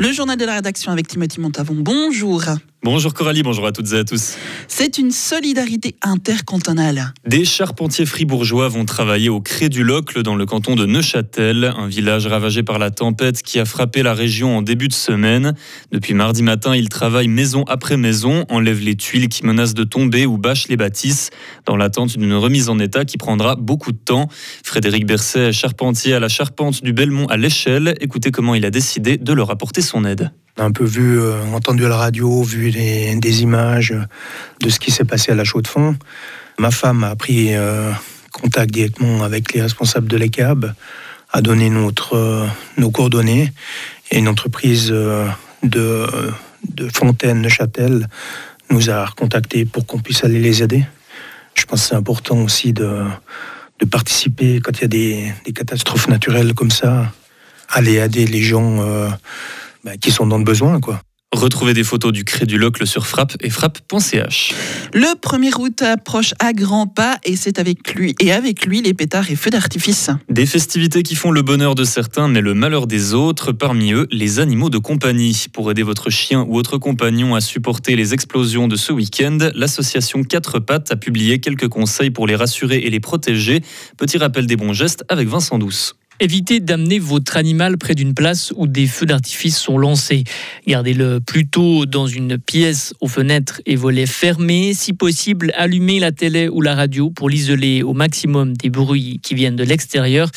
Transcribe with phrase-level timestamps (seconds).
[0.00, 1.74] Le journal de la rédaction avec Timothy Montavon.
[1.76, 2.44] Bonjour.
[2.84, 4.36] Bonjour Coralie, bonjour à toutes et à tous.
[4.68, 7.12] C'est une solidarité intercantonale.
[7.26, 11.88] Des charpentiers fribourgeois vont travailler au Cré du Locle dans le canton de Neuchâtel, un
[11.88, 15.54] village ravagé par la tempête qui a frappé la région en début de semaine.
[15.90, 20.24] Depuis mardi matin, ils travaillent maison après maison, enlèvent les tuiles qui menacent de tomber
[20.24, 21.30] ou bâchent les bâtisses,
[21.66, 24.28] dans l'attente d'une remise en état qui prendra beaucoup de temps.
[24.62, 29.16] Frédéric Berset, charpentier à la charpente du Belmont à l'échelle, écoutez comment il a décidé
[29.16, 30.30] de leur apporter son aide.
[30.56, 33.94] Un peu vu, euh, entendu à la radio, vu des images
[34.60, 35.96] de ce qui s'est passé à la chaux de fond.
[36.58, 37.92] Ma femme a pris euh,
[38.32, 40.74] contact directement avec les responsables de l'ECAB,
[41.30, 42.46] a donné notre, euh,
[42.76, 43.52] nos coordonnées
[44.10, 45.26] et une entreprise de,
[45.62, 48.08] de Fontaine, Neuchâtel,
[48.70, 50.84] nous a recontactés pour qu'on puisse aller les aider.
[51.54, 53.04] Je pense que c'est important aussi de,
[53.78, 54.88] de participer quand il y a
[55.44, 57.12] des, catastrophes naturelles comme ça,
[57.68, 58.82] aller aider les gens
[59.84, 60.80] bah, qui sont dans le besoin.
[60.80, 61.00] Quoi.
[61.32, 64.54] Retrouvez des photos du Crédit Locle sur frappe et frappe.ch.
[64.94, 68.94] Le 1er août approche à grands pas et c'est avec lui et avec lui les
[68.94, 70.08] pétards et feux d'artifice.
[70.30, 74.08] Des festivités qui font le bonheur de certains mais le malheur des autres, parmi eux
[74.10, 75.46] les animaux de compagnie.
[75.52, 80.22] Pour aider votre chien ou autre compagnon à supporter les explosions de ce week-end, l'association
[80.24, 83.60] 4 pattes a publié quelques conseils pour les rassurer et les protéger.
[83.98, 85.94] Petit rappel des bons gestes avec Vincent Douce.
[86.20, 90.24] Évitez d'amener votre animal près d'une place où des feux d'artifice sont lancés.
[90.66, 94.74] Gardez-le plutôt dans une pièce aux fenêtres et volets fermés.
[94.74, 99.36] Si possible, allumez la télé ou la radio pour l'isoler au maximum des bruits qui
[99.36, 100.28] viennent de l'extérieur.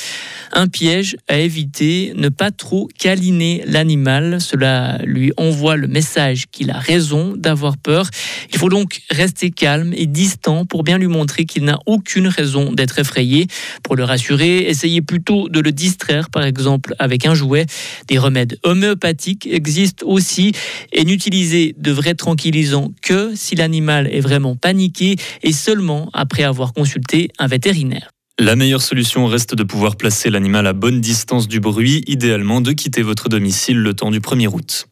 [0.51, 4.39] Un piège à éviter, ne pas trop câliner l'animal.
[4.39, 8.07] Cela lui envoie le message qu'il a raison d'avoir peur.
[8.51, 12.71] Il faut donc rester calme et distant pour bien lui montrer qu'il n'a aucune raison
[12.71, 13.47] d'être effrayé.
[13.81, 17.65] Pour le rassurer, essayez plutôt de le distraire, par exemple, avec un jouet.
[18.07, 20.53] Des remèdes homéopathiques existent aussi
[20.91, 26.73] et n'utilisez de vrais tranquillisants que si l'animal est vraiment paniqué et seulement après avoir
[26.73, 28.11] consulté un vétérinaire.
[28.39, 32.71] La meilleure solution reste de pouvoir placer l'animal à bonne distance du bruit, idéalement de
[32.71, 34.87] quitter votre domicile le temps du 1er août.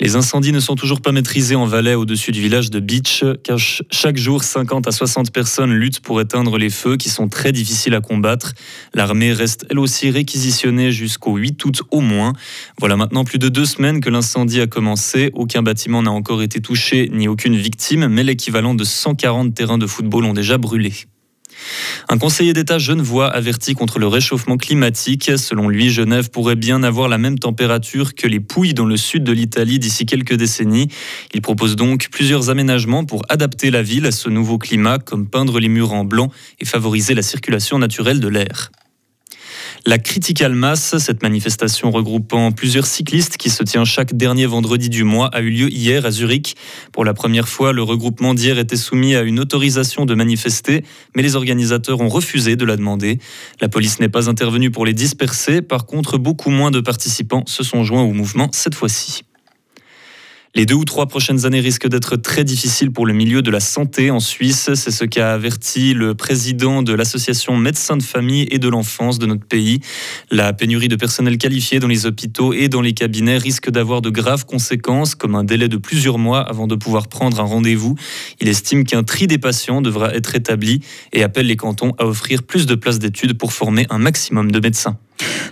[0.00, 3.58] Les incendies ne sont toujours pas maîtrisés en Valais au-dessus du village de Beach, car
[3.58, 7.94] chaque jour 50 à 60 personnes luttent pour éteindre les feux qui sont très difficiles
[7.94, 8.54] à combattre.
[8.94, 12.32] L'armée reste elle aussi réquisitionnée jusqu'au 8 août au moins.
[12.80, 15.30] Voilà maintenant plus de deux semaines que l'incendie a commencé.
[15.34, 19.86] Aucun bâtiment n'a encore été touché ni aucune victime, mais l'équivalent de 140 terrains de
[19.86, 20.92] football ont déjà brûlé.
[22.08, 25.30] Un conseiller d'État genevois avertit contre le réchauffement climatique.
[25.36, 29.24] Selon lui, Genève pourrait bien avoir la même température que les Pouilles dans le sud
[29.24, 30.88] de l'Italie d'ici quelques décennies.
[31.34, 35.60] Il propose donc plusieurs aménagements pour adapter la ville à ce nouveau climat, comme peindre
[35.60, 36.30] les murs en blanc
[36.60, 38.70] et favoriser la circulation naturelle de l'air.
[39.86, 45.04] La Critical Mass, cette manifestation regroupant plusieurs cyclistes qui se tient chaque dernier vendredi du
[45.04, 46.56] mois, a eu lieu hier à Zurich.
[46.92, 50.84] Pour la première fois, le regroupement d'hier était soumis à une autorisation de manifester,
[51.16, 53.18] mais les organisateurs ont refusé de la demander.
[53.60, 57.64] La police n'est pas intervenue pour les disperser, par contre, beaucoup moins de participants se
[57.64, 59.24] sont joints au mouvement cette fois-ci.
[60.54, 63.58] Les deux ou trois prochaines années risquent d'être très difficiles pour le milieu de la
[63.58, 64.68] santé en Suisse.
[64.74, 69.24] C'est ce qu'a averti le président de l'association Médecins de famille et de l'enfance de
[69.24, 69.80] notre pays.
[70.30, 74.10] La pénurie de personnel qualifié dans les hôpitaux et dans les cabinets risque d'avoir de
[74.10, 77.94] graves conséquences, comme un délai de plusieurs mois avant de pouvoir prendre un rendez-vous.
[78.38, 80.80] Il estime qu'un tri des patients devra être établi
[81.14, 84.60] et appelle les cantons à offrir plus de places d'études pour former un maximum de
[84.60, 84.98] médecins.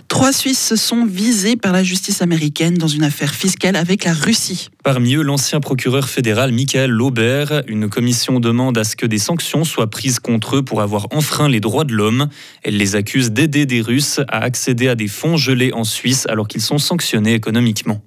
[0.07, 4.69] Trois Suisses sont visés par la justice américaine dans une affaire fiscale avec la Russie.
[4.83, 7.63] Parmi eux, l'ancien procureur fédéral Michael Laubert.
[7.67, 11.49] Une commission demande à ce que des sanctions soient prises contre eux pour avoir enfreint
[11.49, 12.27] les droits de l'homme.
[12.63, 16.47] Elle les accuse d'aider des Russes à accéder à des fonds gelés en Suisse alors
[16.47, 18.01] qu'ils sont sanctionnés économiquement.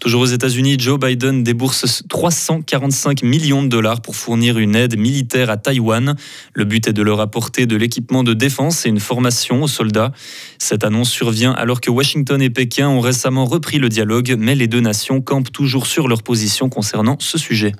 [0.00, 5.50] Toujours aux États-Unis, Joe Biden débourse 345 millions de dollars pour fournir une aide militaire
[5.50, 6.16] à Taïwan.
[6.54, 10.12] Le but est de leur apporter de l'équipement de défense et une formation aux soldats.
[10.58, 14.68] Cette annonce survient alors que Washington et Pékin ont récemment repris le dialogue, mais les
[14.68, 17.72] deux nations campent toujours sur leur position concernant ce sujet.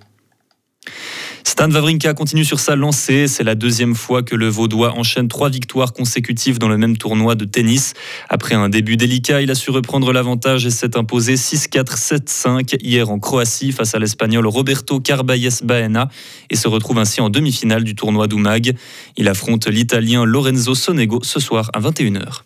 [1.60, 3.28] Stan Wawrinka continue sur sa lancée.
[3.28, 7.34] C'est la deuxième fois que le Vaudois enchaîne trois victoires consécutives dans le même tournoi
[7.34, 7.92] de tennis.
[8.30, 13.10] Après un début délicat, il a su reprendre l'avantage et s'est imposé 6-4, 7-5 hier
[13.10, 16.08] en Croatie face à l'Espagnol Roberto Carballes Baena
[16.48, 18.74] et se retrouve ainsi en demi-finale du tournoi d'Oumag.
[19.18, 22.40] Il affronte l'Italien Lorenzo Sonego ce soir à 21h.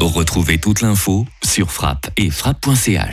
[0.00, 3.04] Retrouvez toute l'info sur frappe et frappe.ch.